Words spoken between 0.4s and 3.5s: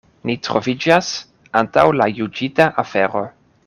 troviĝas antaŭ la juĝita afero.